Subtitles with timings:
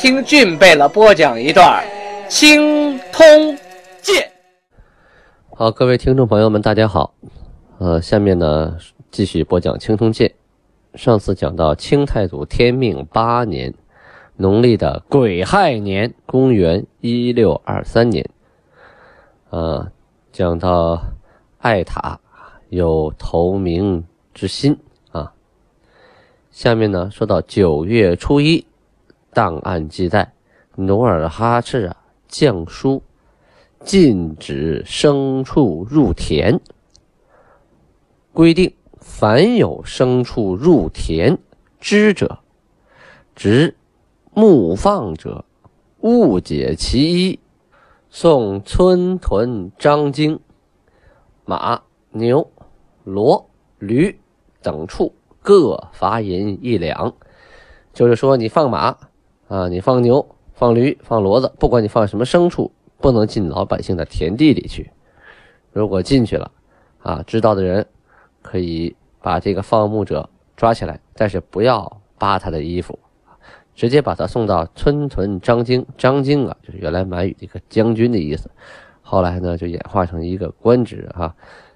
[0.00, 1.84] 听俊贝勒播讲一段
[2.26, 3.54] 《青通
[4.00, 4.16] 剑》。
[5.54, 7.12] 好，各位听众朋友们，大家好。
[7.76, 8.78] 呃，下面呢
[9.10, 10.32] 继续播讲《青通剑》。
[10.98, 13.74] 上次讲到清太祖天命八年，
[14.36, 18.26] 农历的癸亥年，公元一六二三年。
[19.50, 19.86] 呃，
[20.32, 20.98] 讲到
[21.58, 22.18] 爱塔
[22.70, 24.78] 有投明之心
[25.12, 25.34] 啊。
[26.50, 28.64] 下面呢，说到九月初一，
[29.32, 30.32] 档案记载，
[30.76, 31.96] 努尔哈赤啊
[32.28, 33.02] 降书，
[33.84, 36.60] 禁止牲畜入田，
[38.32, 41.38] 规定凡有牲畜入田
[41.78, 42.40] 之者，
[43.34, 43.76] 执
[44.32, 45.44] 牧放者，
[46.00, 47.40] 勿解其一，
[48.10, 50.40] 送村屯张经，
[51.44, 52.50] 马、牛、
[53.06, 53.46] 骡、
[53.78, 54.18] 驴
[54.62, 55.14] 等畜。
[55.42, 57.14] 各罚银一两，
[57.94, 58.94] 就是说你放马
[59.50, 64.92] 啊，你放牛、放驴、放骡子，不管你放什么牲畜，不能进老百姓的田地里去。
[65.72, 66.52] 如果进去了，
[67.02, 67.84] 啊，知道的人
[68.42, 72.96] 可以把这个放牧者抓起来，但是不要扒他的衣服，
[73.74, 75.84] 直接把他送到村屯张京。
[75.98, 78.48] 张京啊，就是原来满语的一个将军的意思，
[79.02, 81.34] 后来呢就演化成一个官职啊，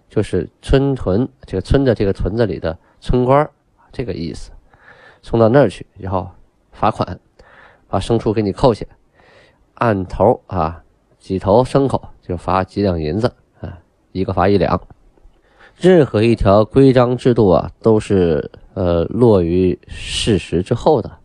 [0.09, 3.51] 就是村屯这个村的这个屯子里的村官。
[3.91, 4.53] 这个意思，
[5.23, 6.31] 送到那儿去，然后
[6.71, 7.19] 罚款，
[7.95, 8.85] 把牲畜给你扣下，
[9.75, 10.83] 按头啊，
[11.17, 13.79] 几头牲口就罚几两银子啊，
[14.11, 14.81] 一个罚一两。
[15.77, 21.19] 任何一条规章制度啊，都是呃落于事实之后的。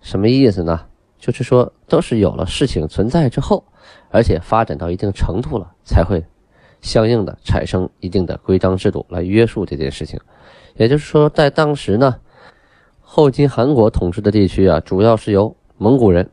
[0.00, 0.80] 什么意思呢？
[1.16, 3.62] 就是说，都是有了事情存在之后，
[4.10, 6.24] 而且发展到一定程度了，才会
[6.80, 10.18] 相应的产生一定的规章制度来约束这件事情。
[10.74, 12.16] 也就是说，在当时呢，
[13.00, 16.28] 后金韩国统治的地区啊，主要是由蒙古人、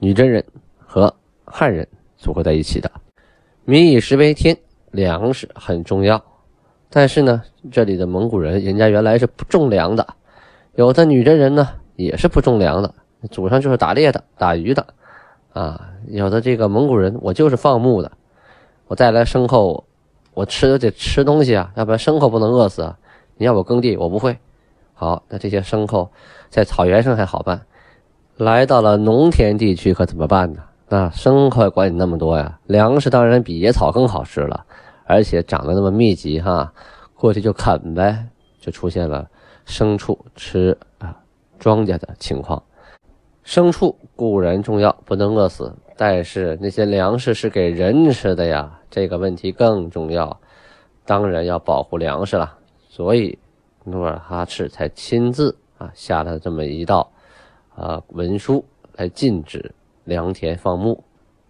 [0.00, 0.44] 女真人
[0.76, 2.90] 和汉人组合在一起的。
[3.64, 4.58] 民以食为天，
[4.90, 6.20] 粮食很重要。
[6.90, 10.04] 但是呢，这里的蒙古人，人家原来是不种粮的；
[10.74, 12.92] 有的女真人呢，也是不种粮的，
[13.30, 14.84] 祖上就是打猎的、打鱼的
[15.52, 15.92] 啊。
[16.08, 18.10] 有的这个蒙古人，我就是放牧的，
[18.88, 19.84] 我带来牲口，
[20.34, 22.98] 我吃得吃东西啊，要不然牲口不能饿死啊。
[23.36, 24.36] 你要我耕地，我不会。
[24.92, 26.10] 好，那这些牲口
[26.50, 27.64] 在草原上还好办，
[28.36, 30.62] 来到了农田地区可怎么办呢？
[30.88, 34.66] 那牲口管你那么多呀，粮食当然比野草更好吃了，
[35.04, 36.70] 而且长得那么密集哈，
[37.14, 38.26] 过去就啃呗，
[38.60, 39.26] 就出现了
[39.66, 41.16] 牲畜吃啊
[41.58, 42.62] 庄稼的情况。
[43.42, 50.38] 牲畜固然重要，不能饿死，但是那些粮食是给人吃的呀，这个问题更重要，
[51.06, 52.52] 当然要保护粮食了。
[52.90, 53.38] 所以，
[53.84, 57.10] 努尔哈赤才亲自啊下了这么一道
[57.76, 58.64] 啊文书
[58.96, 59.72] 来禁止
[60.04, 61.04] 良田放牧。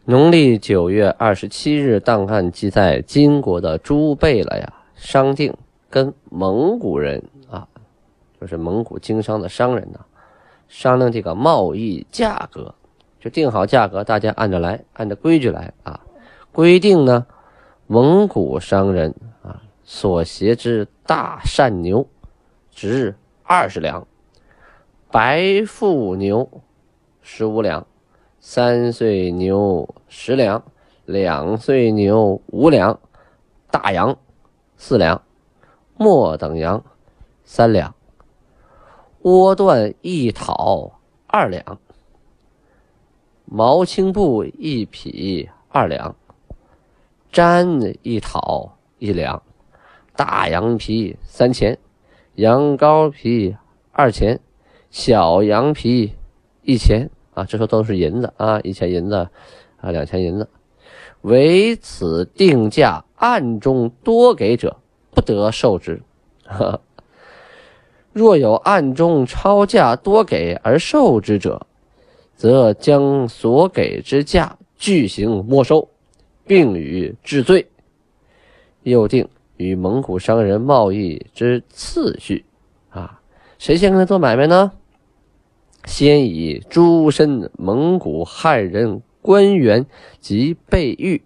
[0.05, 5.55] 农历九月二十七日，档案记载，金国的朱贝勒呀商定
[5.89, 7.67] 跟蒙古人啊，
[8.41, 10.01] 就是蒙古经商的商人呢，
[10.69, 12.75] 商量这个贸易价格，
[13.19, 16.01] 就定好价格，大家按着来，按照规矩来啊。
[16.53, 17.27] 规定呢，
[17.87, 19.63] 蒙古商人啊。
[19.89, 22.05] 所携之大善牛，
[22.73, 23.15] 值
[23.45, 24.05] 二十两；
[25.17, 26.61] 白腹牛
[27.23, 27.87] 十五两；
[28.39, 30.61] 三岁牛十两；
[31.07, 32.99] 两岁牛五两；
[33.71, 34.19] 大羊
[34.77, 35.23] 四两；
[35.97, 36.85] 末等羊
[37.45, 37.95] 三两；
[39.23, 41.79] 窝断一讨二两；
[43.47, 46.15] 毛青布一匹二两；
[47.33, 49.43] 毡一讨一两。
[50.15, 51.79] 大羊皮三钱，
[52.35, 53.57] 羊羔皮
[53.93, 54.39] 二钱，
[54.91, 56.13] 小羊皮
[56.63, 59.29] 一钱啊，这时候都是银子啊，一钱银子
[59.81, 60.49] 啊，两钱银子。
[61.23, 64.77] 唯此定价暗中多给者，
[65.11, 66.01] 不得受之。
[68.13, 71.67] 若有暗中超价多给而受之者，
[72.35, 75.89] 则将所给之价具行没收，
[76.47, 77.67] 并予治罪。
[78.83, 79.29] 又定。
[79.59, 82.45] 与蒙古商人贸易之次序，
[83.59, 84.73] 谁先跟他做买卖呢？
[85.85, 89.87] 先以诸身蒙古汉人官员
[90.21, 91.23] 及备御，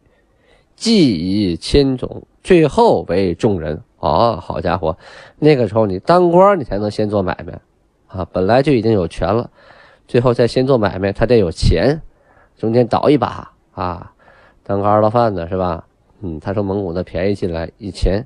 [0.76, 3.82] 计以千种，最后为众人。
[3.98, 4.96] 哦，好家伙，
[5.38, 7.60] 那个时候你当官，你才能先做买卖
[8.06, 8.26] 啊！
[8.32, 9.50] 本来就已经有权了，
[10.08, 12.00] 最后再先做买卖，他得有钱，
[12.56, 14.12] 中间倒一把啊，
[14.62, 15.86] 当个二道贩子是吧？
[16.22, 18.24] 嗯，他说蒙古的便宜进来一钱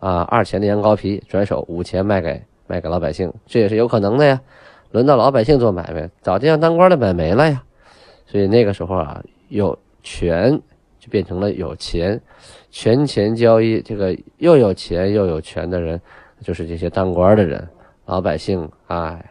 [0.00, 2.42] 啊，二钱的羊羔皮，转手五钱卖给
[2.72, 4.40] 卖给老百姓，这也是有可能的呀。
[4.92, 7.62] 轮到老百姓做买卖，早就让当官的买没了呀。
[8.24, 10.58] 所以那个时候啊，有权
[10.98, 12.18] 就变成了有钱。
[12.70, 16.00] 权钱交易，这个又有钱又有权的人，
[16.40, 17.68] 就是这些当官的人。
[18.06, 19.22] 老百姓，哎，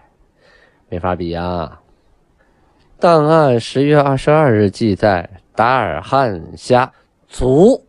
[0.87, 1.81] 没法比啊。
[2.99, 6.91] 档案十月二十二日记载，达尔汉虾
[7.27, 7.83] 卒，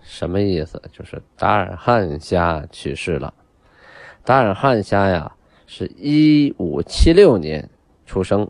[0.00, 0.80] 什么意思？
[0.90, 3.34] 就是达尔汉虾去世了。
[4.24, 5.34] 达尔汉虾呀，
[5.66, 7.68] 是一五七六年
[8.06, 8.48] 出生，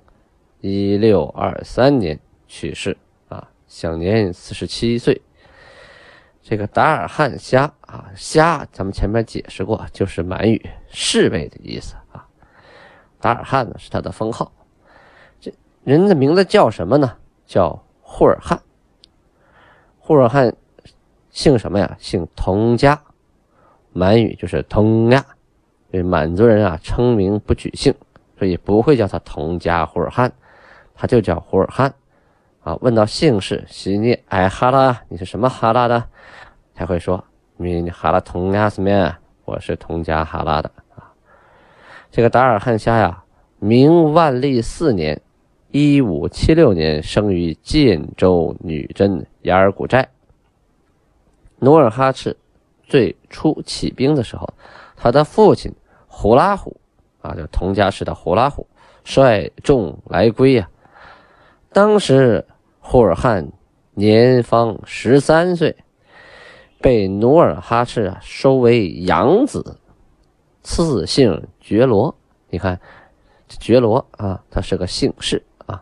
[0.60, 2.94] 一六二三年去世
[3.28, 5.22] 啊，享年四十七岁。
[6.42, 12.26] 这个达尔汉虾啊，虾，咱们前面解释过，就是满语侍卫的意思啊。
[13.18, 14.52] 达尔汉呢是他的封号，
[15.40, 15.54] 这
[15.84, 17.16] 人的名字叫什么呢？
[17.46, 18.60] 叫霍尔汉。
[19.98, 20.54] 霍尔汉
[21.30, 21.96] 姓什么呀？
[21.98, 23.00] 姓佟家，
[23.94, 25.24] 满语就是佟呀。
[25.92, 27.94] 这满族人啊称名不举姓，
[28.38, 30.32] 所以不会叫他佟家胡尔汉，
[30.94, 31.92] 他就叫胡尔汉。
[32.62, 36.04] 啊，问到姓氏，西尼艾哈拉，你是什么哈拉的？
[36.74, 37.22] 才会说，
[37.56, 39.16] 你哈拉佟家什么？
[39.44, 41.12] 我是佟家哈拉的啊。
[42.10, 43.24] 这个达尔汉虾呀，
[43.58, 45.20] 明万历四年，
[45.72, 50.08] 一五七六年生于建州女真雅尔古寨。
[51.58, 52.36] 努尔哈赤
[52.84, 54.48] 最初起兵的时候，
[54.96, 55.74] 他的父亲
[56.14, 56.76] 胡拉虎
[57.22, 58.66] 啊，就佟家氏的胡拉虎
[59.02, 60.68] 率众来归呀，
[61.72, 62.44] 当时。
[62.84, 63.52] 霍尔汉
[63.94, 65.76] 年方十三岁，
[66.80, 69.78] 被努尔哈赤啊收为养子，
[70.64, 72.12] 赐姓觉罗。
[72.50, 72.80] 你看，
[73.46, 75.80] 觉罗啊，他是个姓氏啊，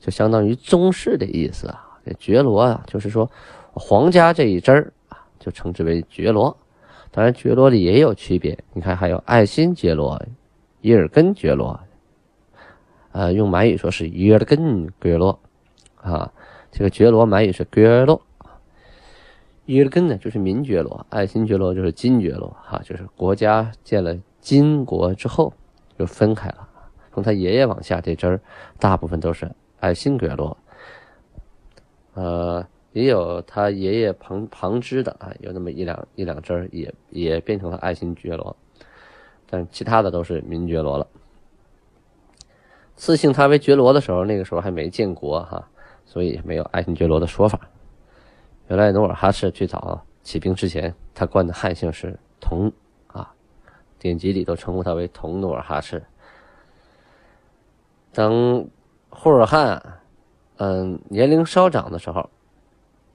[0.00, 1.86] 就相当于宗室的意思啊。
[2.04, 3.30] 这觉罗啊，就是说
[3.72, 6.54] 皇家这一支儿啊，就称之为觉罗。
[7.10, 8.58] 当然，觉罗里也有区别。
[8.72, 10.20] 你看，还有爱新觉罗、
[10.80, 11.78] 伊尔根觉罗，
[13.12, 15.38] 呃，用满语说是伊尔根觉罗。
[15.96, 16.32] 啊，
[16.70, 18.22] 这个觉罗满语是觉罗，
[19.66, 25.52] 伊尔根呢就是民觉罗，爱新觉罗就是金觉罗，哈，就是国家建了金国之后
[25.98, 26.68] 就分开了，
[27.12, 28.40] 从他爷爷往下这支儿
[28.78, 29.50] 大部分都是
[29.80, 30.56] 爱新觉罗，
[32.14, 32.64] 呃，
[32.98, 38.56] 也有他爷爷旁旁支的啊，有那么一两一两支也也变成了爱新觉罗，
[39.48, 41.06] 但其他的都是明觉罗了。
[42.96, 45.68] 赐姓他为觉罗的时候，那个时候还没建国哈。
[46.10, 47.60] 所以没有爱新觉罗的说法。
[48.68, 52.72] 原来努尔哈赤最早起兵之前，他冠的汉姓是佟
[53.08, 53.30] 啊，
[53.98, 56.02] 典籍里都称呼他为佟努尔哈赤。
[58.10, 58.70] 等
[59.10, 60.00] 霍尔汉
[60.56, 62.30] 嗯年龄稍长的时候，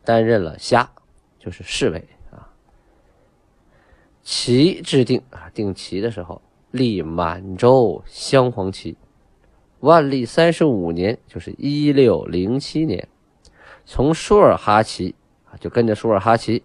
[0.03, 0.91] 担任了虾，
[1.39, 2.50] 就是侍卫啊。
[4.21, 6.41] 旗制定啊定旗的时候，
[6.71, 8.97] 立满洲镶黄旗。
[9.79, 13.07] 万历三十五年，就是一六零七年，
[13.86, 15.13] 从舒尔哈齐
[15.45, 16.63] 啊，就跟着舒尔哈齐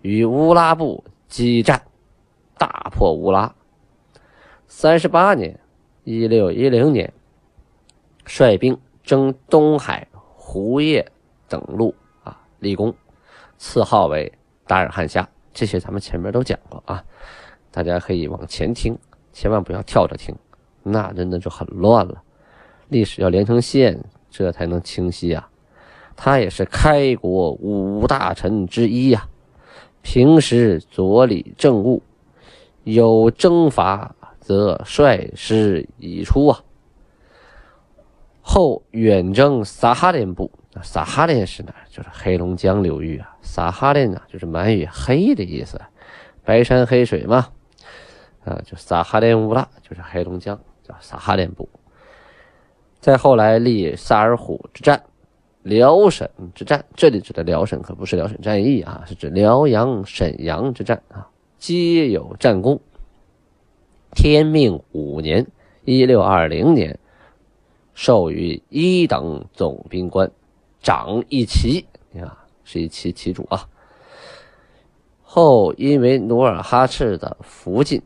[0.00, 1.82] 与乌拉部激战，
[2.56, 3.54] 大破乌拉。
[4.68, 5.60] 三十八年，
[6.04, 7.12] 一六一零年，
[8.24, 11.12] 率兵征东海、胡叶
[11.48, 11.94] 等路，
[12.58, 12.94] 立功，
[13.58, 14.32] 赐号为
[14.66, 15.28] 达尔汉夏。
[15.52, 17.02] 这些咱们前面都讲过啊，
[17.70, 18.98] 大家可以往前听，
[19.32, 20.34] 千万不要跳着听，
[20.82, 22.22] 那真的就很乱了。
[22.88, 25.48] 历史要连成线，这才能清晰呀。
[26.14, 29.28] 他也是开国五大臣之一呀。
[30.02, 32.02] 平时左理政务，
[32.84, 36.62] 有征伐则率师已出啊。
[38.40, 40.50] 后远征撒哈连部，
[40.82, 41.74] 撒哈林是哪？
[41.90, 43.36] 就是黑龙江流域啊。
[43.42, 45.80] 撒哈林呢，就是满语“黑”的意思，
[46.44, 47.48] 白山黑水嘛。
[48.44, 51.68] 啊，就撒哈林乌拉，就是黑龙江，叫撒哈林部。
[53.00, 55.02] 再后来立萨尔浒之战、
[55.62, 61.28] 辽沈之战，这里指的辽沈可不是辽沈战役啊，是指辽阳、沈阳之战啊，
[61.58, 62.80] 皆有战功。
[64.12, 65.46] 天命五年
[65.84, 66.98] （一六二零年），
[67.94, 70.30] 授予一等总兵官，
[70.86, 72.30] 长一旗，你看
[72.62, 73.66] 是一旗旗主啊。
[75.24, 78.00] 后因为努尔哈赤的福晋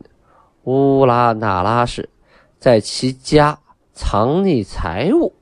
[0.63, 2.09] 乌拉那拉氏
[2.57, 3.59] 在其家。
[3.93, 5.35] 藏匿财物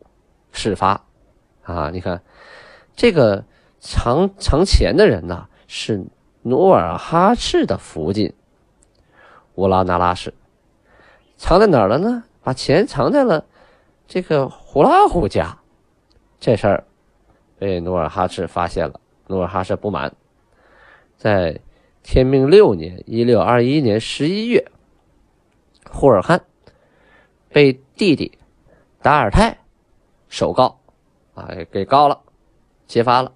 [0.52, 1.06] 事发。
[1.62, 2.22] 啊，你看
[2.96, 3.46] 这个
[3.80, 6.04] 藏藏钱的人呢，是
[6.42, 8.34] 努尔哈赤的福晋
[9.56, 10.34] 乌拉那拉氏，
[11.38, 12.24] 藏在哪儿了呢？
[12.42, 13.46] 把钱藏在了
[14.08, 15.60] 这个胡拉虎家。
[16.40, 16.84] 这事儿
[17.60, 20.16] 被努尔哈赤发现了，努尔哈赤不满，
[21.18, 21.60] 在
[22.02, 24.72] 天命六年（一六二一年）十一月，
[25.92, 26.46] 呼尔汗
[27.50, 28.38] 被弟弟
[29.02, 29.58] 达尔泰
[30.30, 30.80] 首告，
[31.34, 32.22] 啊，给告了，
[32.88, 33.34] 揭发了。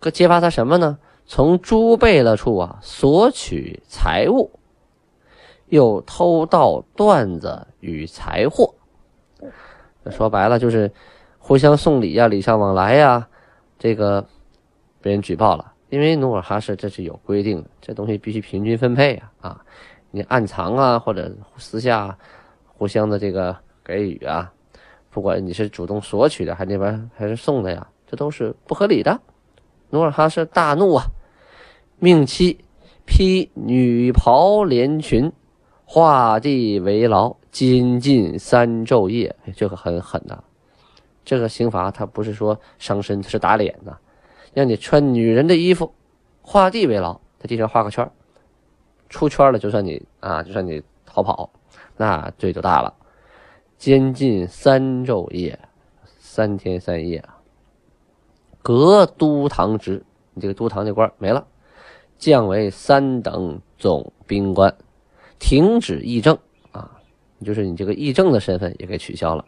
[0.00, 0.98] 可揭发他什么呢？
[1.26, 4.50] 从朱贝勒处啊索取财物，
[5.66, 8.74] 又偷盗缎子与财货。
[10.10, 10.90] 说白了就是
[11.40, 13.26] 互相送礼呀，礼尚往来呀。
[13.76, 14.24] 这个
[15.00, 19.64] 被人举报了，因为努尔哈赤这是有规定的，这东西必须平均分配啊啊！
[20.10, 22.16] 你暗藏啊，或者私下
[22.66, 24.52] 互相的这个给予啊，
[25.08, 29.18] 不管你是主动索取的，还那边还是送的呀，这都是不合理的。
[29.88, 31.06] 努尔哈赤大怒啊，
[31.98, 32.62] 命妻
[33.06, 35.32] 披女袍连裙，
[35.86, 39.34] 画地为牢，监禁三昼夜。
[39.56, 40.44] 这个很狠呐，
[41.30, 43.96] 这个刑罚他不是说伤身，是打脸呐，
[44.52, 45.94] 让你穿女人的衣服，
[46.42, 48.10] 画地为牢，在地上画个圈
[49.08, 51.48] 出圈了就算你啊，就算你逃跑，
[51.96, 52.92] 那罪就大了。
[53.78, 55.56] 监禁三昼夜，
[56.18, 57.38] 三天三夜啊。
[58.60, 61.46] 革都堂职，你这个都堂这官没了，
[62.18, 64.76] 降为三等总兵官，
[65.38, 66.36] 停止议政
[66.72, 66.98] 啊，
[67.44, 69.44] 就是你这个议政的身份也给取消了。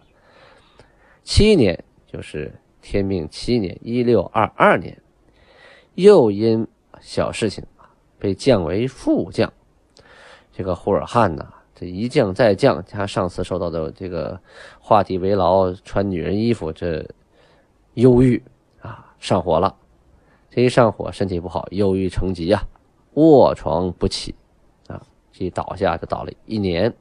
[1.25, 5.01] 七年，就是天命七年（一六二二年），
[5.95, 6.67] 又因
[7.01, 7.65] 小事情
[8.19, 9.53] 被降为副将。
[10.53, 14.41] 这个呼尔汗呐，这一降再降，他上次受到的这个
[14.81, 17.09] 画地为牢、穿女人衣服这
[17.95, 18.43] 忧郁
[18.81, 19.15] 啊。
[19.19, 19.77] 上火了，
[20.51, 22.61] 这一上火，身体不好，忧郁成疾呀，
[23.15, 24.35] 卧床不起，
[24.89, 25.01] 啊，
[25.33, 26.93] 这一倒下就倒了一年。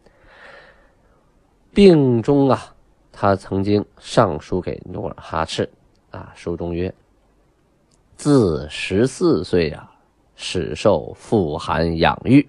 [1.74, 2.76] 病中啊，
[3.12, 5.70] 他曾经上书给努尔哈赤，
[6.10, 6.94] 啊，书中曰
[8.16, 9.92] ：“自十四岁啊，
[10.36, 12.48] 始受父寒养育，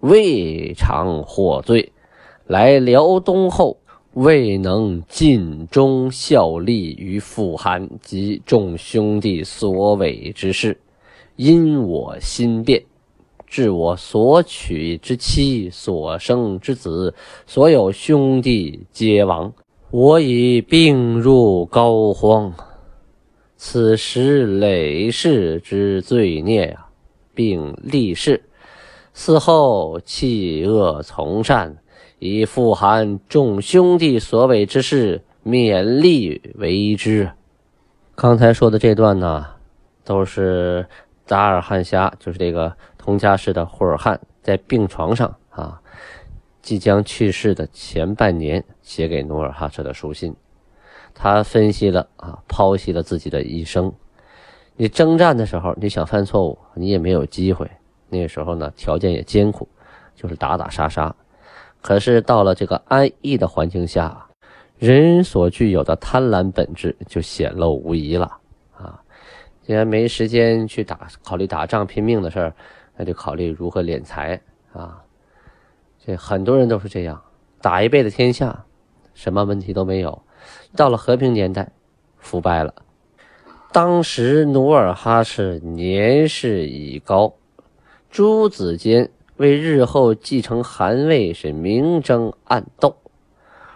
[0.00, 1.92] 未尝获罪，
[2.46, 3.78] 来辽东后。”
[4.14, 10.80] 未能尽忠效力于父汗及众兄弟所委之事，
[11.34, 12.84] 因我心变，
[13.44, 17.12] 致我所娶之妻、所生之子、
[17.44, 19.52] 所有兄弟皆亡。
[19.96, 22.50] 我已病入膏肓，
[23.56, 26.86] 此时累世之罪孽呀，
[27.32, 28.42] 并立誓，
[29.12, 31.76] 死后弃恶从善。
[32.18, 37.30] 以富含众兄弟所为之事，勉力为之。
[38.16, 39.46] 刚才说的这段呢，
[40.02, 40.84] 都是
[41.24, 45.36] 达尔汗虾，就是这个佟家氏的霍尔汗，在病床上，
[46.64, 50.34] 即将去世的前半年写给努尔哈赤的书信。
[51.12, 53.92] 他分析了啊，剖析了自己的一生。
[54.74, 57.70] 你征战的时候，你想犯错误，你也没有机会。
[58.08, 59.68] 那个时候呢，条件也艰苦，
[60.16, 61.14] 就是打打杀杀。
[61.82, 64.26] 可是到了这个安逸的环境下，
[64.78, 68.38] 人所具有的贪婪本质就显露无疑了
[68.74, 68.98] 啊！
[69.60, 72.54] 既然没时间去打考虑打仗拼命的事儿，
[72.96, 74.40] 那就考虑如何敛财
[74.72, 75.03] 啊！
[76.06, 77.22] 这很多人都是这样，
[77.62, 78.66] 打一辈子天下，
[79.14, 80.20] 什么问题都没有。
[80.76, 81.72] 到了和平年代，
[82.18, 82.74] 腐败了。
[83.72, 87.34] 当时努尔哈赤年事已高，
[88.10, 89.10] 诸子间。
[89.36, 92.96] 为日后继承汗位是明争暗斗。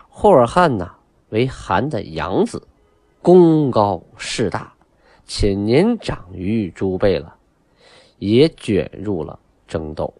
[0.08, 0.92] 霍尔汗呐，
[1.30, 2.68] 为汗的养子，
[3.22, 4.74] 功高势大，
[5.26, 7.34] 且年长于朱贝了，
[8.18, 10.14] 也卷入了争斗，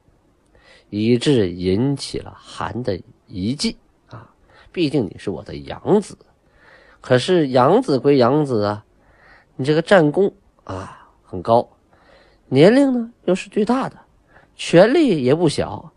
[0.90, 3.76] 以致引起了韩的疑忌
[4.08, 4.30] 啊！
[4.72, 6.16] 毕竟你是我的养子，
[7.00, 8.84] 可是养子归养子啊，
[9.56, 10.32] 你这个战功
[10.64, 11.68] 啊很高，
[12.48, 13.96] 年龄呢又是最大的。
[14.56, 15.92] 权力也不小，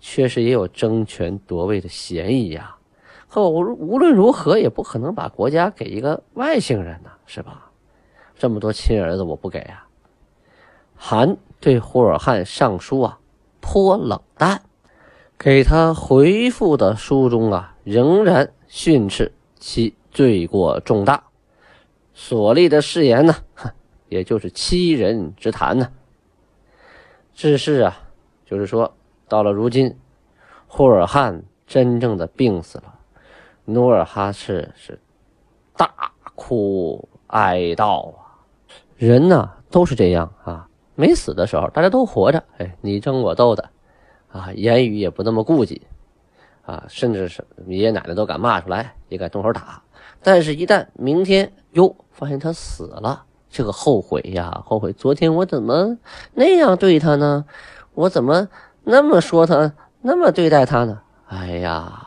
[0.00, 2.76] 确实也有争权夺位的嫌疑呀。
[3.28, 7.70] 可我无论如何也不可能把国家给一个外姓人呢，是吧？
[8.36, 9.86] 这么多亲儿子我不给啊。
[10.96, 13.19] 韩对呼尔汗上书啊，
[13.60, 14.62] 颇冷淡，
[15.38, 21.24] 给他回复的书中啊，仍然训斥其罪过重大，
[22.14, 23.36] 所立的誓言呢，
[24.08, 25.90] 也就是欺人之谈呢。
[27.34, 27.96] 这是啊，
[28.44, 28.94] 就是说，
[29.28, 29.96] 到了如今，
[30.66, 32.98] 霍尔汗真正的病死了，
[33.64, 35.00] 努尔哈赤是
[35.76, 38.40] 大哭哀悼啊。
[38.96, 40.68] 人呢都是这样啊，
[41.00, 43.70] 没死的时候大家都活着，哎，你争我斗的，
[44.30, 45.80] 啊，言语也不那么顾忌，
[46.66, 49.82] 啊，甚至是爷爷奶奶都敢骂出来，也敢动手打。
[50.22, 55.96] 但是，一旦明天哟发现他死了，这个后悔呀，后悔昨天我怎么
[56.34, 57.46] 那样对他呢？
[57.94, 58.46] 我怎么
[58.84, 61.00] 那么说他，那么对待他呢？
[61.28, 62.06] 哎呀，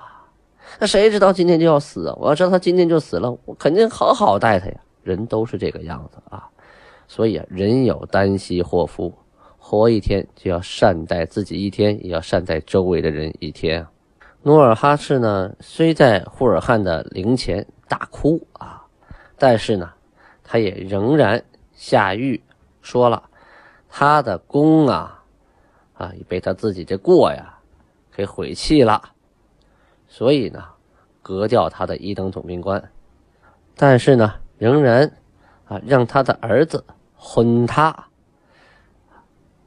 [0.79, 2.15] 那谁知道今天就要死啊？
[2.19, 4.75] 我要知道他今天就死了，我肯定好好待他呀。
[5.01, 6.47] 人都是这个样子啊，
[7.07, 9.13] 所以啊，人有旦夕祸福，
[9.57, 13.86] 活一天就要善待自己一天，也要善待周围的人一天。
[14.41, 18.83] 努尔哈赤呢，虽在呼尔汉的陵前大哭啊，
[19.38, 19.89] 但是呢，
[20.43, 21.41] 他也仍然
[21.72, 22.41] 下狱
[22.81, 23.24] 说了，
[23.88, 25.24] 他的功啊，
[25.93, 27.57] 啊，被他自己这过呀
[28.13, 29.01] 给毁弃了，
[30.07, 30.62] 所以呢，
[31.22, 32.91] 革掉他的一等总兵官，
[33.77, 35.10] 但是呢，仍然
[35.86, 36.84] 让他的儿子
[37.15, 38.08] 混他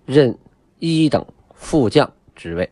[0.05, 0.39] 任
[0.79, 2.71] 一等副将职位。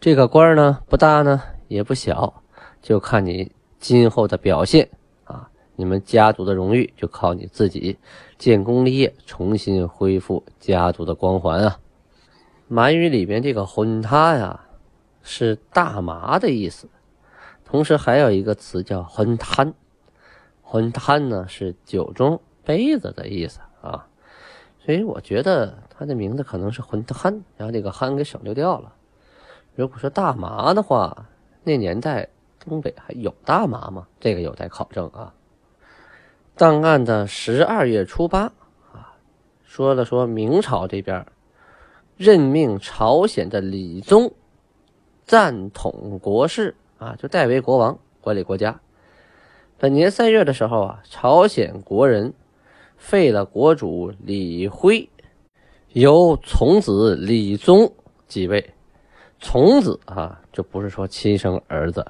[0.00, 2.42] 这个官呢不大呢也不小，
[2.80, 4.88] 就看你今后的表现
[5.24, 5.50] 啊！
[5.74, 7.98] 你们家族的荣誉就靠你自己
[8.38, 11.78] 建功立业，重新恢复家族的光环啊！
[12.68, 14.60] 满语里边这个“混他”呀，
[15.22, 16.88] 是大麻的意思，
[17.64, 19.74] 同时还有一个词叫“混滩
[20.76, 24.06] ”，“混滩”呢是酒盅杯子的意思啊，
[24.84, 28.92] 所以我觉得他的名字可能是“混滩”，然后这个“憨”给省略掉了。
[29.74, 31.28] 如果说大麻的话，
[31.64, 32.28] 那年代
[32.60, 34.06] 东北还有大麻吗？
[34.20, 35.32] 这个有待考证啊。
[36.56, 38.52] 档案的十二月初八
[38.92, 39.16] 啊，
[39.64, 41.24] 说了说明朝这边
[42.18, 44.34] 任命朝鲜的李宗
[45.24, 48.78] 暂统国事啊，就代为国王管理国家。
[49.78, 52.32] 本年三月的时候啊，朝鲜国人
[52.96, 55.10] 废了国主李辉，
[55.92, 57.92] 由从子李宗
[58.26, 58.72] 继位。
[59.38, 62.06] 从子啊，就不是说亲生儿子，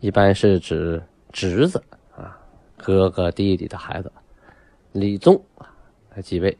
[0.00, 1.82] 一般是指侄子
[2.14, 2.38] 啊，
[2.76, 4.12] 哥哥弟弟的孩子。
[4.92, 5.72] 李宗啊
[6.14, 6.58] 来继位，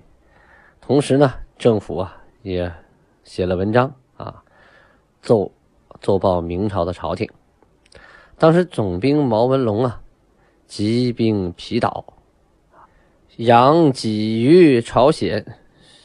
[0.80, 2.72] 同时呢，政府啊也
[3.24, 4.42] 写了文章啊，
[5.20, 5.52] 奏
[6.00, 7.28] 奏报明朝的朝廷。
[8.38, 10.00] 当时总兵毛文龙啊，
[10.66, 12.04] 集兵疲倒，
[13.36, 15.44] 养己于朝鲜，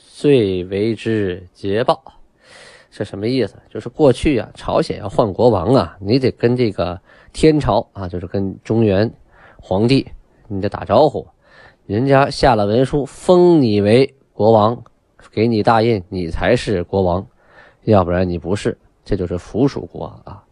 [0.08, 2.02] 遂为之捷报。
[2.91, 3.56] 这什么意思？
[3.69, 7.00] 就是过去啊，朝鲜要换国王啊，你得跟这个
[7.32, 9.10] 天朝啊，就是跟中原
[9.62, 10.06] 皇帝，
[10.48, 11.26] 你得打招呼。
[11.86, 14.84] 人家下了文书封你为国王，
[15.32, 17.26] 给你大印，你才是国王，
[17.84, 18.78] 要不然你不是。
[19.06, 20.43] 这就是附属国啊。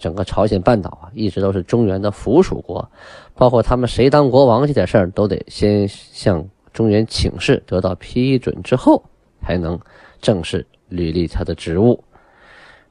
[0.00, 2.90] 整个朝鲜半岛啊，一直都是中原的附属国，
[3.34, 9.02] 包括他们谁当国王这点事儿，都得先向中原请示，得到批准之后，
[9.42, 9.78] 才能
[10.20, 10.66] 正式。
[10.88, 12.04] 履历他的职务，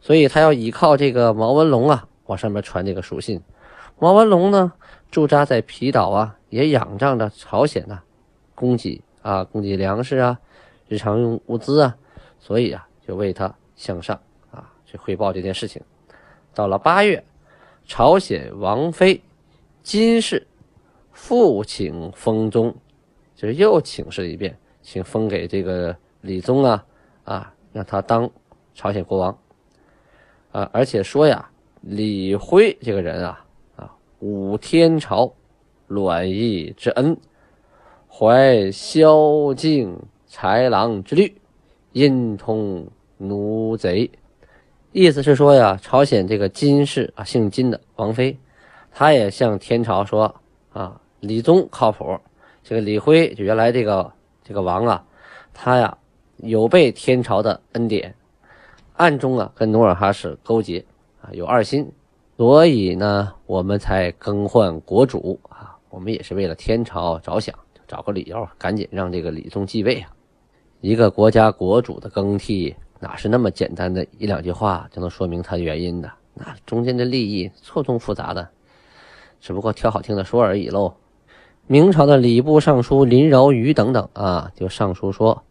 [0.02, 3.42] 所以他要依靠这个毛文龙啊，往上面传这个书信。
[4.00, 4.74] 毛文龙呢，
[5.10, 8.02] 驻扎在皮岛啊，也仰仗着朝鲜呐，
[8.54, 10.38] 供给啊，供给粮食啊，
[10.90, 11.96] 日常用物资啊，
[12.38, 14.20] 所以啊，就为他向上
[14.52, 15.82] 啊去汇报这件事情。
[16.56, 17.24] 到了八月，
[17.86, 19.22] 朝鲜王妃
[19.84, 20.48] 金氏
[21.12, 22.74] 复请封宗，
[23.36, 26.86] 就是又请示一遍，请封给这个李宗啊
[27.26, 27.52] 啊。
[27.74, 28.32] 让他当
[28.74, 29.38] 朝鲜国王，
[30.54, 31.50] 啊，而且说呀，
[31.82, 35.34] 李辉这个人啊，啊，武天朝
[35.88, 37.18] 卵意之恩，
[38.08, 41.36] 怀萧敬豺狼之虑，
[41.92, 42.88] 阴通
[43.18, 44.10] 奴贼。
[44.98, 48.40] 意思是说呀，朝鲜这个金氏啊，姓金的王妃，
[48.94, 50.34] 他也向天朝说
[50.72, 52.18] 啊，李宗靠谱，
[52.64, 54.10] 这个李辉就原来这个
[54.42, 55.04] 这个王啊，
[55.54, 55.98] 他呀。
[56.38, 58.14] 有被天朝的恩典，
[58.98, 60.84] 暗中啊跟努尔哈赤勾结
[61.22, 61.90] 啊有二心，
[62.36, 67.56] 所以呢我们才更换国主啊，我们也是为了天朝着想，
[67.88, 70.12] 找个理由赶紧让这个李宗继位啊。
[70.82, 76.12] 一个国家国主的更替哪是那么简单的一两句话就能说明他的原因的？
[76.34, 78.50] 那中间的利益错综复杂的，
[79.40, 80.96] 只不过挑好听的说而已喽。
[81.68, 85.44] 明朝的礼部尚书林饶瑜等等啊，就上书说。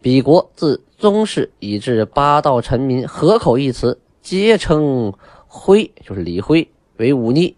[0.00, 5.12] 彼国自宗室以至八道臣民，合口一词，皆称
[5.46, 7.54] 徽，就是李辉为忤逆，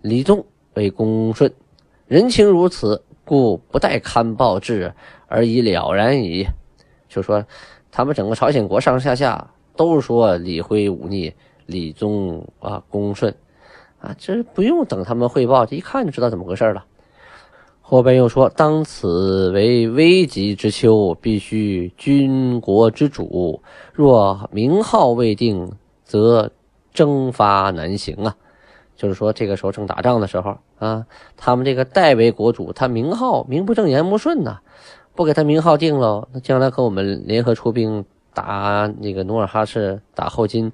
[0.00, 1.52] 李宗为恭顺。
[2.06, 4.94] 人情如此，故不待刊报至
[5.26, 6.46] 而已了然矣。
[7.08, 7.44] 就说
[7.90, 11.32] 他们整个朝鲜国上上下下都是说李辉忤逆，
[11.66, 13.34] 李宗啊恭顺
[14.00, 16.84] 啊，这不用等他们汇报，这一看就知道怎么回事了。
[17.80, 25.72] 后边又说，当此为危急之秋，必须军国之主，若名号未定，
[26.04, 26.52] 则
[26.94, 28.36] 征发难行啊。
[28.94, 31.04] 就是说，这个时候正打仗的时候啊，
[31.36, 34.60] 他们这个代为国主，他名号名不正言不顺呐，
[35.14, 40.72] 不给他名号定了，那将来和我们联合出兵打那个努尔哈赤，打后金，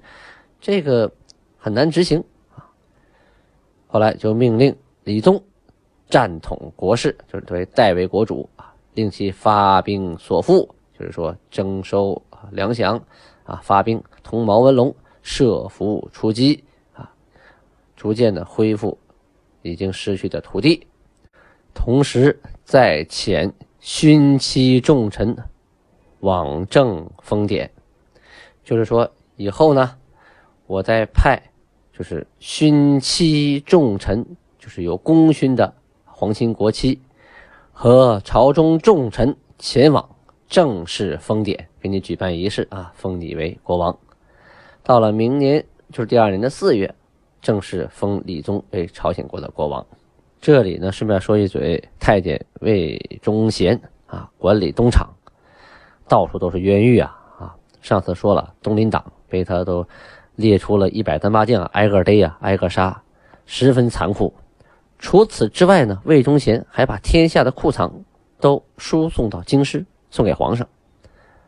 [0.61, 1.11] 这个
[1.57, 2.23] 很难执行
[2.55, 2.69] 啊。
[3.87, 5.41] 后来就命令李宗
[6.09, 12.21] 战统国事，就是作为代为国主啊，令其发兵所赋，就是说征收
[12.51, 13.01] 粮饷
[13.43, 17.11] 啊，发兵同毛文龙设伏出击啊。
[17.95, 18.97] 逐渐的恢复
[19.63, 20.87] 已经失去的土地，
[21.73, 23.51] 同时再遣
[23.89, 25.37] 勋戚重臣
[26.19, 27.71] 往正封典，
[28.61, 29.95] 就是说以后呢，
[30.65, 31.41] 我再派
[31.93, 34.25] 就是勋戚重臣，
[34.59, 35.73] 就是有功勋的
[36.03, 36.99] 皇亲国戚
[37.71, 40.17] 和朝中重臣前往
[40.49, 43.97] 正式封典，给你举办仪式啊，封你为国王。
[44.83, 46.93] 到了明年，就是第二年的四月。
[47.39, 49.87] 正式封李宗为朝鲜国的国王。
[50.39, 55.09] 这里呢，顺便说一嘴，太监魏忠贤啊，管理东厂，
[56.07, 57.55] 到处都是冤狱啊啊！
[57.81, 59.85] 上次说了，东林党被他都
[60.35, 63.01] 列出了一百单八将，挨个逮呀，挨个杀，
[63.45, 64.33] 十分残酷。
[64.99, 68.05] 除此之外呢，魏忠贤还把天下的库藏
[68.39, 70.67] 都输送到京师，送给皇上。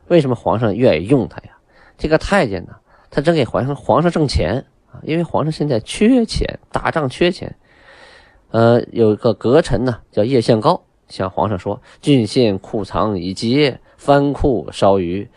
[0.07, 1.57] 为什么皇上愿意用他呀？
[1.97, 2.75] 这个太监呢，
[3.11, 4.65] 他正给皇上皇上挣钱。
[4.91, 7.55] 啊，因为皇上现在缺钱，打仗缺钱。
[8.51, 15.29] 呃，有一个阁臣呢，叫叶向高，向皇上说：“郡县库藏已竭，藩库稍余，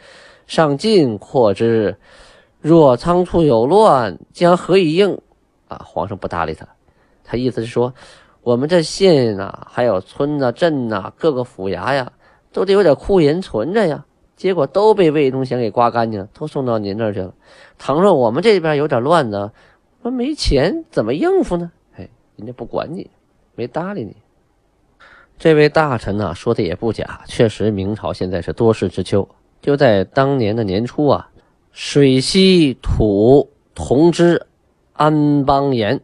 [0.46, 1.96] 上进扩之。
[2.60, 5.20] 若仓促有乱，将何以应？”
[5.68, 6.66] 啊，皇上不搭理他。
[7.22, 7.92] 他意思是说，
[8.42, 12.12] 我们这县啊，还有村呐、镇呐，各个府衙呀，
[12.50, 14.06] 都得有点库银存着呀。
[14.36, 17.34] 结果都被魏忠贤给刮干净了，都送到您那儿去了。
[17.78, 19.52] 倘若我们这边有点乱呢，
[20.00, 21.70] 我没钱怎么应付呢？
[22.42, 23.08] 人家不管你，
[23.54, 24.16] 没搭理你。
[25.38, 29.28] 这位大臣呢说的也不假，确实明朝现在是多事之秋。
[29.60, 31.30] 就在当年的年初啊，
[31.70, 34.44] 水西土同知
[34.92, 36.00] 安邦彦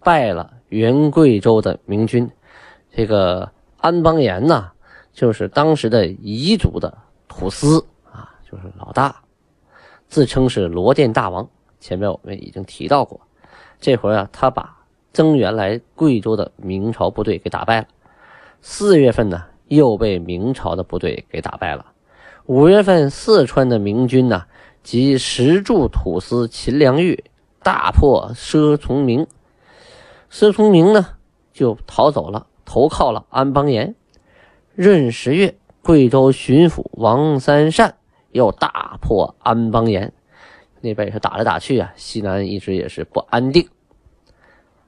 [0.00, 2.30] 败了原贵州的明军。
[2.90, 4.72] 这个安邦彦呢，
[5.12, 6.96] 就是当时的彝族的。
[7.28, 9.22] 土司啊，就是老大，
[10.06, 11.48] 自称是罗甸大王。
[11.80, 13.20] 前面我们已经提到过，
[13.80, 14.81] 这回啊，他把
[15.12, 17.88] 增援来贵州的明朝部队给打败了。
[18.60, 21.86] 四月份呢，又被明朝的部队给打败了。
[22.46, 24.44] 五月份，四川的明军呢，
[24.82, 27.24] 及石柱土司秦良玉
[27.62, 29.26] 大破佘崇明，
[30.30, 31.06] 佘崇明呢
[31.52, 33.94] 就逃走了，投靠了安邦彦。
[34.76, 35.54] 闰十月。
[35.84, 37.96] 贵州巡抚王三善
[38.30, 40.12] 又大破安邦彦，
[40.80, 43.68] 那边也是打来打去啊，西南一直也是不安定。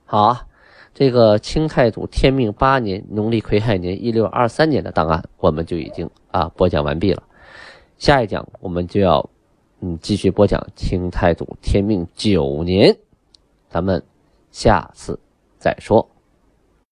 [0.05, 0.47] 好啊，
[0.93, 7.23] 这个清太祖天命八年农历癸亥年一六二三年的档案，我们就已经啊播讲完毕了。
[7.97, 9.29] 下一讲我们就要
[9.81, 12.97] 嗯继续播讲清太祖天命九年，
[13.69, 14.03] 咱们
[14.51, 15.19] 下次
[15.59, 16.07] 再说。